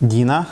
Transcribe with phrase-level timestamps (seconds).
[0.00, 0.46] Дина.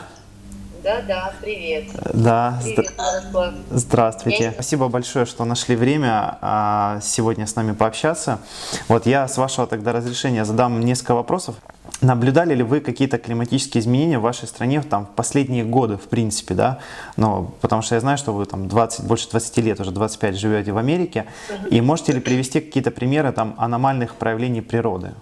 [0.82, 1.84] Да, да, привет.
[2.12, 2.90] Да, Привет,
[3.32, 4.44] здра- здравствуйте.
[4.44, 8.40] Я- Спасибо большое, что нашли время а, сегодня с нами пообщаться.
[8.88, 11.56] Вот я, с вашего тогда разрешения, задам несколько вопросов.
[12.02, 16.52] Наблюдали ли вы какие-то климатические изменения в вашей стране там, в последние годы, в принципе,
[16.52, 16.80] да?
[17.16, 20.72] Ну, потому что я знаю, что вы там 20, больше 20 лет, уже 25 живете
[20.72, 21.24] в Америке.
[21.70, 25.14] И можете ли привести какие-то примеры там аномальных проявлений природы?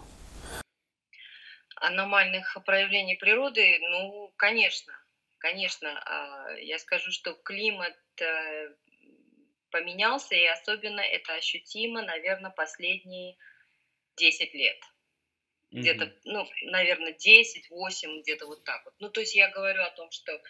[1.80, 3.60] Аномальных проявлений природы,
[3.91, 4.92] ну, конечно,
[5.38, 6.01] конечно.
[6.05, 8.68] а, Я скажу, что климат э,
[9.70, 13.37] поменялся, и особенно это ощутимо, наверное, последние
[14.16, 14.78] 10 лет.
[15.73, 18.95] Где-то, ну, наверное, 10, 8, где-то вот так вот.
[19.01, 20.41] Ну, то есть я говорю о том, что,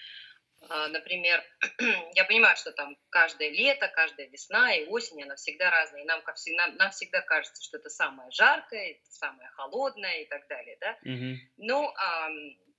[0.69, 1.43] а, например,
[2.17, 6.03] я понимаю, что там каждое лето, каждая весна и осень, она всегда разная.
[6.03, 10.47] И нам, всегда, нам всегда кажется, что это самое жаркое, это самое холодное и так
[10.49, 10.97] далее, да.
[11.03, 11.41] Мгм.
[11.57, 12.33] Ну, ам,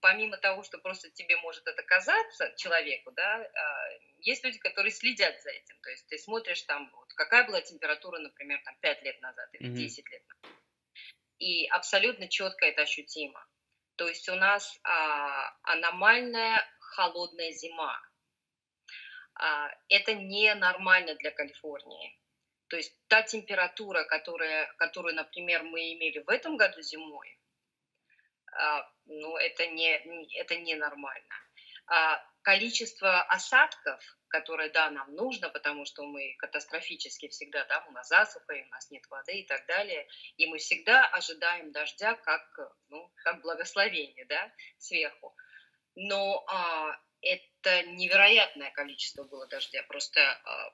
[0.04, 5.42] помимо того, что просто тебе может это казаться, человеку, да, а, есть люди, которые следят
[5.42, 5.80] за этим.
[5.80, 9.70] То есть ты смотришь там, вот, какая была температура, например, там 5 лет назад или
[9.70, 9.76] Мгм.
[9.78, 10.58] 10 лет назад.
[11.40, 13.48] И абсолютно четко это ощутимо.
[13.96, 17.98] То есть у нас а, аномальная холодная зима.
[19.36, 22.20] А, это ненормально для Калифорнии.
[22.68, 27.40] То есть та температура, которая, которую, например, мы имели в этом году зимой,
[29.06, 31.36] ну, это, не, не- это ненормально.
[31.88, 38.08] А, количество осадков, которое, да, нам нужно, потому что мы катастрофически всегда, да, у нас
[38.08, 42.44] засуха, и у нас нет воды и так далее, и мы всегда ожидаем дождя как,
[42.90, 45.36] ну, как благословение, да, сверху.
[45.96, 50.74] Но а, это невероятное количество было дождя, просто а,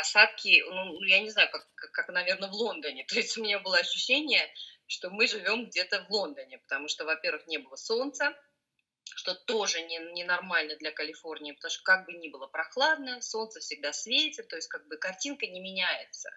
[0.00, 3.04] осадки, ну, я не знаю, как, как, как, наверное, в Лондоне.
[3.08, 4.48] То есть у меня было ощущение,
[4.86, 8.34] что мы живем где-то в Лондоне, потому что, во-первых, не было солнца,
[9.14, 13.92] что тоже не, ненормально для Калифорнии, потому что как бы ни было прохладно, солнце всегда
[13.92, 16.30] светит, то есть как бы картинка не меняется.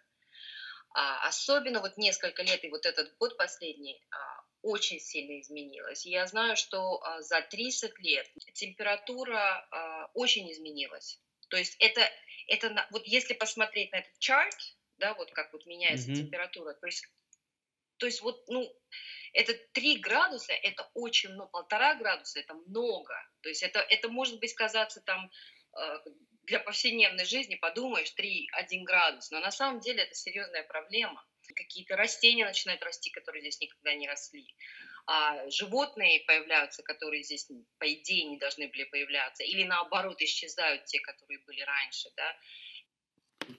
[0.93, 6.05] А, особенно вот несколько лет и вот этот год последний а, очень сильно изменилась.
[6.05, 11.19] И я знаю, что а, за 30 лет температура а, очень изменилась.
[11.51, 12.09] То есть это,
[12.47, 14.55] это вот если посмотреть на этот чарт,
[14.97, 16.13] да, вот как вот меняется Мгм.
[16.13, 17.05] температура, то есть,
[17.97, 18.67] то есть вот, ну,
[19.33, 23.13] это 3 градуса, это очень, ну, полтора градуса, это много.
[23.41, 25.29] То есть это, это может быть казаться там
[25.77, 25.97] э,
[26.43, 31.23] для повседневной жизни, подумаешь, 3-1 градус, но на самом деле это серьезная проблема.
[31.55, 34.47] Какие-то растения начинают расти, которые здесь никогда не росли.
[35.07, 37.47] А животные появляются, которые здесь,
[37.79, 39.43] по идее, не должны были появляться.
[39.43, 42.35] Или наоборот, исчезают те, которые были раньше, да.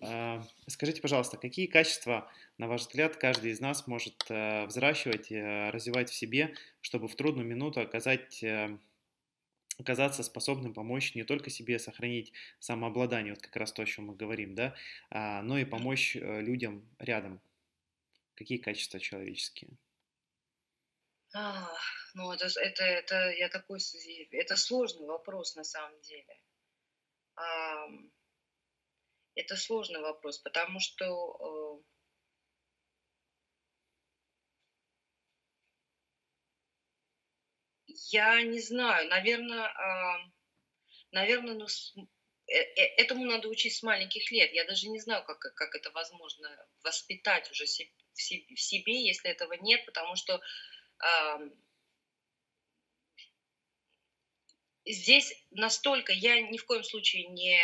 [0.00, 5.70] А, Скажите, пожалуйста, какие качества, на ваш взгляд, каждый из нас может э, взращивать, э,
[5.70, 8.78] развивать в себе, чтобы в трудную минуту оказать, э,
[9.78, 14.14] оказаться способным помочь не только себе сохранить самообладание, вот как раз то, о чем мы
[14.14, 14.74] говорим, да,
[15.10, 17.40] а, но и помочь людям рядом?
[18.34, 19.70] Какие качества человеческие?
[21.34, 21.68] А,
[22.14, 23.80] ну, это, это, это, я такой,
[24.30, 26.40] это сложный вопрос на самом деле.
[27.36, 28.10] Ам,
[29.34, 31.84] Это сложный вопрос, потому что
[37.86, 39.70] э, я не знаю, наверное,
[41.12, 41.94] наверное, ну, с-
[42.46, 44.52] э- э- этому надо учить с маленьких лет.
[44.52, 46.48] Я даже не знаю, как, как это возможно
[46.82, 50.40] воспитать уже се- в се- в себе, если этого нет, потому что
[54.86, 57.58] здесь настолько, я ни в коем случае не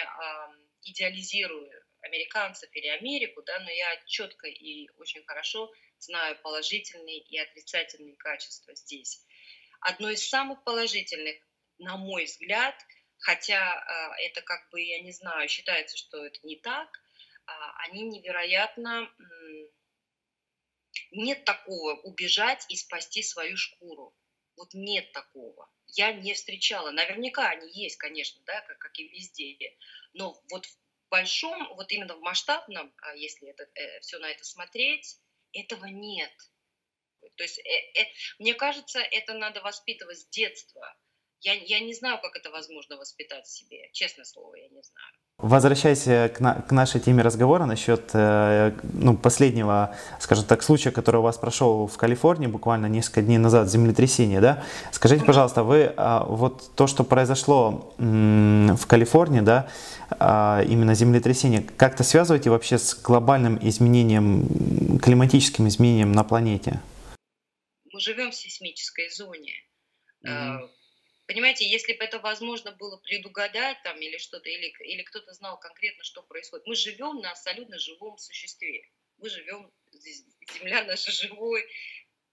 [0.83, 1.71] идеализирую
[2.03, 8.75] американцев или Америку, да, но я четко и очень хорошо знаю положительные и отрицательные качества
[8.75, 9.25] здесь.
[9.81, 11.37] Одно из самых положительных,
[11.79, 12.75] на мой взгляд,
[13.19, 16.89] хотя а, это как бы, я не знаю, считается, что это не так,
[17.47, 19.11] а, они невероятно...
[21.11, 24.15] Нет такого убежать и спасти свою шкуру.
[24.57, 25.71] Вот нет такого.
[25.87, 26.91] Я не встречала.
[26.91, 29.57] Наверняка они есть, конечно, да, как, как и везде.
[30.13, 30.77] Но вот в
[31.11, 33.69] большом, вот именно в масштабном, а, если это,
[34.01, 35.19] все на это смотреть,
[35.53, 36.33] этого нет.
[37.37, 38.07] То есть, э, э,
[38.39, 40.97] мне кажется, это надо воспитывать с детства.
[41.41, 43.91] Я, я не знаю, как это возможно воспитать в себе.
[43.93, 45.13] Честное слово, я не знаю.
[45.41, 50.91] Возвращаясь э, к, на- к нашей теме разговора насчет э, ну, последнего, скажем так, случая,
[50.91, 54.65] который у вас прошел в Калифорнии буквально несколько дней назад, землетрясение, да?
[54.91, 59.71] Скажите, пожалуйста, вы а, вот то, что произошло м, в Калифорнии, да,
[60.11, 66.81] а, именно землетрясение, как-то связываете вообще с глобальным изменением, климатическим изменением на планете?
[67.93, 69.53] Мы живем в сейсмической зоне.
[70.23, 70.68] Мгм.
[71.49, 76.05] Понимаете, если бы это возможно было предугадать там или что-то, или, или кто-то знал конкретно,
[76.05, 76.67] что происходит.
[76.67, 78.87] Мы живем на абсолютно живом существе.
[79.17, 79.73] Мы живем,
[80.53, 81.67] Земля наш живой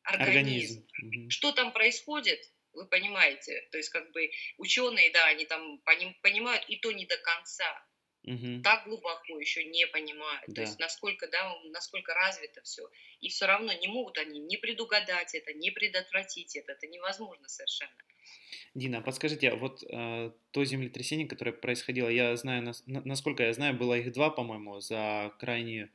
[0.04, 0.86] организм.
[0.92, 1.30] организм.
[1.30, 2.42] Что там происходит,
[2.74, 3.66] вы понимаете.
[3.72, 5.80] То есть как бы ученые, да, они там
[6.22, 7.85] понимают, и то не до конца
[8.26, 8.62] угу.
[8.64, 10.44] так глубоко еще не понимают.
[10.48, 10.56] Да.
[10.56, 12.90] То есть насколько, да, насколько развито все.
[13.22, 16.74] И все равно не могут они не предугадать это, не предотвратить это.
[16.74, 17.96] Это невозможно совершенно.
[18.74, 23.74] Дина, подскажите, а вот э, то землетрясение, которое происходило, я знаю, нас, насколько я знаю,
[23.74, 25.90] было их два, по-моему, за крайние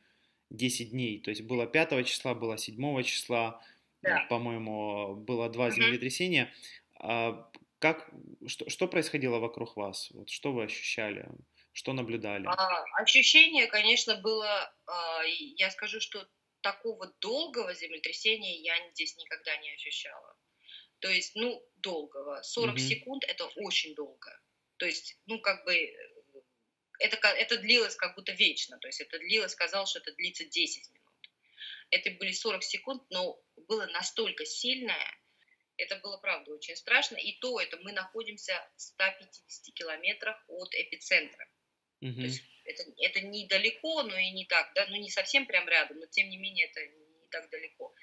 [0.51, 1.21] 10 дней.
[1.21, 3.63] То есть было 5 числа, было 7 числа,
[4.03, 4.27] да.
[4.31, 5.75] по-моему, было два угу.
[5.75, 6.53] землетрясения.
[6.99, 8.11] А как,
[8.47, 10.11] что, что происходило вокруг вас?
[10.13, 11.29] Вот что вы ощущали?
[11.73, 12.47] Что наблюдали?
[12.47, 16.27] А, ощущение, конечно, было, а, я скажу, что
[16.63, 20.37] такого долгого землетрясения я здесь никогда не ощущала.
[20.99, 22.43] То есть, ну, долгого.
[22.43, 22.79] 40 угу.
[22.79, 24.41] секунд это очень долго.
[24.77, 25.75] То есть, ну, как бы
[26.99, 28.79] это, это длилось как будто вечно.
[28.79, 31.01] То есть это длилось, сказал, что это длится 10 минут.
[31.91, 35.21] Это были 40 секунд, но было настолько сильное,
[35.77, 37.17] это было, правда, очень страшно.
[37.17, 41.49] И то это мы находимся в 150 километрах от эпицентра.
[42.01, 42.15] Угу.
[42.15, 45.99] То есть это, это недалеко, но и не так, да, ну не совсем прям рядом,
[45.99, 47.95] но тем не менее это не так далеко.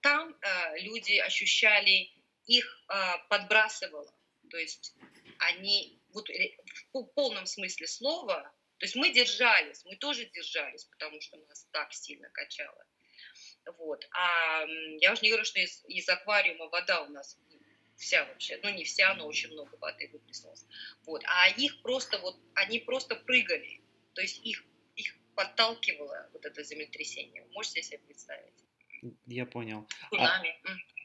[0.00, 2.10] Там э, люди ощущали,
[2.46, 2.94] их э,
[3.28, 4.14] подбрасывало,
[4.50, 4.94] то есть
[5.38, 6.28] они вот
[6.92, 8.42] в полном смысле слова,
[8.78, 12.86] то есть мы держались, мы тоже держались, потому что нас так сильно качало.
[13.78, 14.06] Вот.
[14.12, 14.66] А
[15.00, 17.38] я уже не говорю, что из, из аквариума вода у нас
[17.96, 20.66] вся вообще, ну не вся, но очень много воды выплеснулось.
[21.06, 21.22] Вот.
[21.26, 23.80] А их просто вот, они просто прыгали,
[24.14, 24.64] то есть их,
[24.96, 27.46] их подталкивало вот это землетрясение.
[27.52, 28.54] Можете себе представить?
[29.26, 29.86] Я понял.
[30.10, 30.56] Цунами.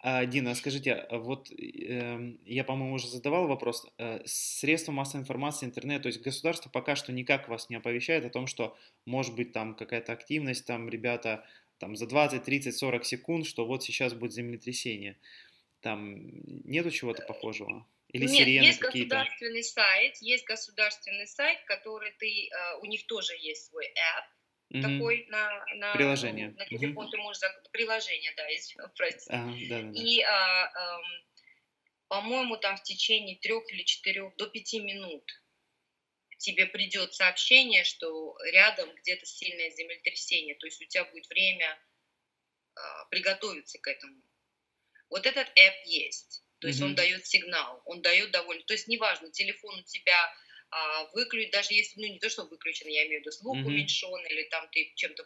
[0.02, 3.86] А, а, Дина, скажите, а вот э, я, по-моему, уже задавал вопрос.
[3.98, 8.30] Э, средства массовой информации, интернет, то есть государство пока что никак вас не оповещает о
[8.30, 11.46] том, что может быть там какая-то активность, там ребята
[11.80, 15.18] там за 20, 30, 40 секунд, что вот сейчас будет землетрясение.
[15.82, 16.18] Там
[16.66, 17.88] нету чего-то похожего?
[18.10, 23.34] Или Нет, сирены есть государственный сайт, есть государственный сайт, который ты, э, у них тоже
[23.40, 26.50] есть свой app, mm такой на, на, приложение.
[26.50, 27.42] Ну, на телефон mm ты можешь
[27.72, 29.32] приложение, да, если простите.
[29.32, 31.02] А, да, да, И, а, а,
[32.08, 35.24] по-моему, там в течение трех или четырех до пяти минут
[36.40, 41.78] тебе придет сообщение, что рядом где-то сильное землетрясение, то есть у тебя будет время
[42.76, 44.20] а, приготовиться к этому.
[45.10, 46.86] Вот этот app есть, то есть mm-hmm.
[46.86, 50.34] он дает сигнал, он дает довольно, то есть неважно, телефон у тебя
[50.72, 53.66] а, выключить, даже если, ну не то, что выключен, я имею в виду звук mm-hmm.
[53.66, 55.24] уменьшен, или там ты чем-то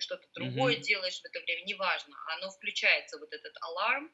[0.00, 0.80] что-то другое mm-hmm.
[0.80, 4.10] делаешь в это время, неважно, оно включается, вот этот аларм,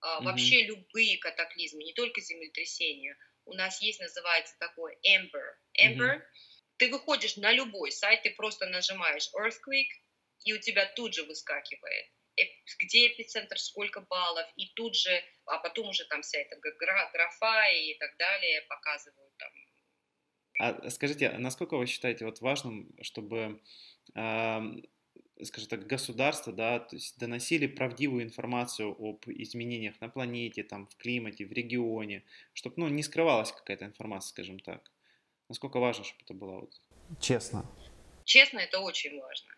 [0.00, 0.24] а, mm-hmm.
[0.24, 5.56] вообще любые катаклизмы, не только землетрясения, у нас есть, называется такой Amber.
[5.80, 6.22] Amber, mm-hmm.
[6.76, 9.92] ты выходишь на любой сайт, ты просто нажимаешь Earthquake,
[10.44, 12.06] и у тебя тут же выскакивает
[12.78, 16.56] где эпицентр, сколько баллов, и тут же, а потом уже там вся эта
[17.10, 19.50] графа и так далее показывают там.
[20.58, 23.60] А скажите, а насколько вы считаете вот важным, чтобы,
[24.14, 24.60] э,
[25.42, 30.96] скажем так, государство, да, то есть доносили правдивую информацию об изменениях на планете, там, в
[30.96, 34.90] климате, в регионе, чтобы, ну, не скрывалась какая-то информация, скажем так.
[35.48, 36.80] Насколько важно, чтобы это было вот...
[37.20, 37.66] Честно.
[38.24, 39.50] Честно, это очень важно.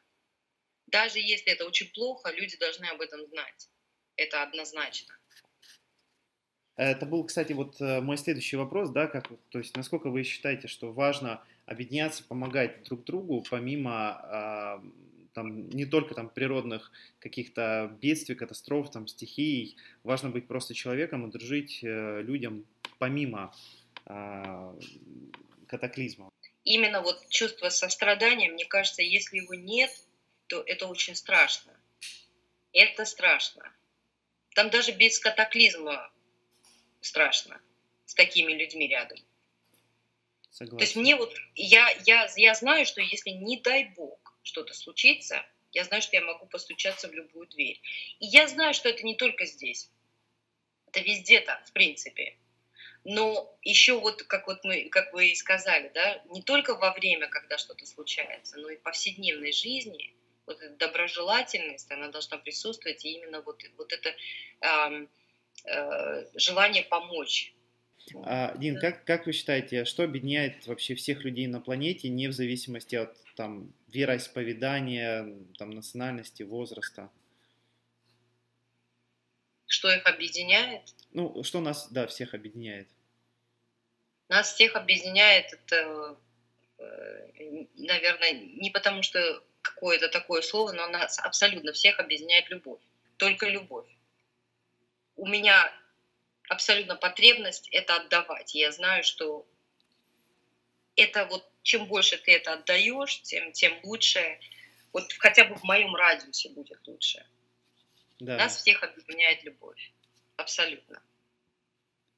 [0.94, 3.68] Даже если это очень плохо, люди должны об этом знать.
[4.14, 5.12] Это однозначно.
[6.76, 10.68] Это был, кстати, вот э, мой следующий вопрос, да, как, то есть, насколько вы считаете,
[10.68, 14.84] что важно объединяться, помогать друг другу, помимо а,
[15.32, 21.32] там не только там природных каких-то бедствий, катастроф, там стихий, важно быть просто человеком и
[21.32, 22.66] дружить э, людям
[22.98, 23.52] помимо
[24.06, 24.76] а,
[25.66, 26.30] катаклизма.
[26.62, 29.90] Именно вот чувство сострадания, мне кажется, если его нет,
[30.46, 31.72] то это очень страшно.
[32.72, 33.72] Это страшно.
[34.54, 36.12] Там даже без катаклизма
[37.00, 37.60] страшно
[38.04, 39.18] с такими людьми рядом.
[40.50, 40.78] Согласен.
[40.78, 45.44] То есть мне вот, я, я, я знаю, что если не дай бог что-то случится,
[45.72, 47.80] я знаю, что я могу постучаться в любую дверь.
[48.20, 49.90] И я знаю, что это не только здесь.
[50.86, 52.36] Это везде так, в принципе.
[53.02, 57.28] Но еще вот, как вот мы, как вы и сказали, да, не только во время,
[57.28, 60.14] когда что-то случается, но и в повседневной жизни–
[60.46, 64.10] вот эта доброжелательность, она должна присутствовать, и именно вот, вот это
[64.60, 65.06] э,
[65.64, 67.54] э, желание помочь.
[68.24, 72.32] А, Дин, как, как вы считаете, что объединяет вообще всех людей на планете, не в
[72.32, 75.26] зависимости от там, вероисповедания,
[75.58, 77.10] там, национальности, возраста?
[79.66, 80.82] Что их объединяет?
[81.12, 82.88] Ну, что нас, да, всех объединяет?
[84.28, 86.18] Нас всех объединяет это,
[86.78, 89.42] э, наверное, не потому что
[89.84, 92.80] какое-то такое слово, но нас абсолютно всех объединяет любовь.
[93.18, 93.86] Только любовь.
[95.14, 95.70] У меня
[96.48, 98.54] абсолютно потребность это отдавать.
[98.54, 99.46] Я знаю, что
[100.96, 104.40] это вот чем больше ты это отдаешь, тем, тем лучше.
[104.94, 107.22] Вот хотя бы в моем радиусе будет лучше.
[108.20, 108.38] Да.
[108.38, 109.92] Нас всех объединяет любовь.
[110.36, 111.02] Абсолютно.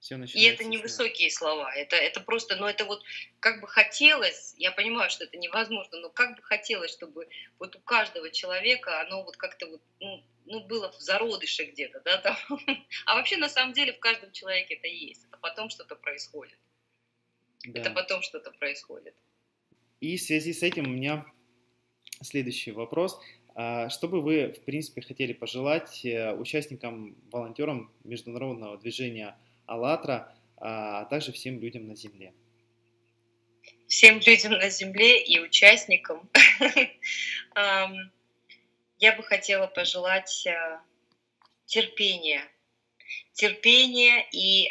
[0.06, 3.02] Все и это не высокие слова, это, это просто, ну это вот
[3.40, 7.26] как бы хотелось, я понимаю, что это невозможно, но как бы хотелось, чтобы
[7.58, 12.18] вот у каждого человека оно вот как-то вот, ну, ну было в зародыше где-то, да,
[12.18, 12.36] там.
[13.06, 16.58] А вообще на самом деле в каждом человеке это есть, это потом что-то происходит.
[17.64, 17.80] Да.
[17.80, 19.16] Это потом что-то происходит.
[19.98, 21.26] И в связи с этим у меня
[22.22, 23.18] следующий вопрос.
[23.56, 29.36] А что бы вы, в принципе, хотели пожелать э, участникам, волонтерам международного движения
[29.66, 32.32] АЛЛАТРА, а также всем людям на Земле?
[33.88, 36.28] Всем людям на Земле и участникам
[38.98, 40.78] я бы хотела пожелать э,
[41.66, 42.42] терпения.
[43.32, 44.68] Терпения и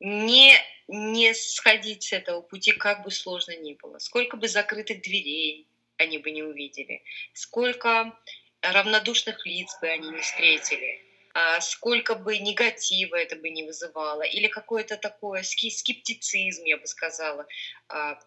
[0.00, 0.54] не,
[0.88, 3.98] не сходить с этого пути, как бы сложно ни было.
[3.98, 7.02] Сколько бы закрытых дверей они бы не увидели,
[7.34, 8.18] сколько
[8.62, 11.09] равнодушных лиц бы они не встретили, а,
[11.60, 17.46] сколько бы негатива это бы не вызывало, или какой-то такой скептицизм, я бы сказала.
[17.88, 18.18] А,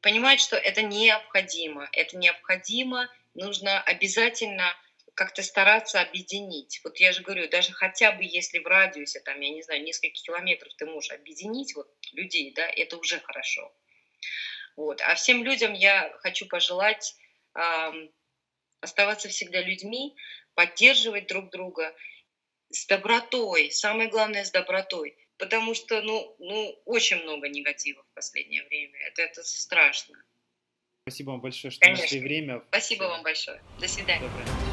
[0.00, 4.74] понимать, что это необходимо, это необходимо, нужно обязательно
[5.14, 6.80] как-то стараться объединить.
[6.84, 10.14] Вот я же говорю, даже хотя бы если в радиусе, там, я не знаю, несколько
[10.14, 13.72] километров ты можешь объединить вот людей, да, это уже хорошо.
[14.76, 15.00] Вот.
[15.02, 17.14] А всем людям я хочу пожелать
[17.54, 17.92] э,
[18.80, 20.14] оставаться всегда людьми,
[20.54, 21.94] поддерживать друг друга
[22.72, 28.64] с добротой, самое главное с добротой, потому что, ну, ну очень много негатива в последнее
[28.64, 30.22] время, это, это страшно.
[31.04, 32.04] Спасибо вам большое, что Конечно.
[32.04, 32.62] нашли время.
[32.68, 33.60] Спасибо вам большое.
[33.80, 34.20] До свидания.
[34.20, 34.71] Доброе.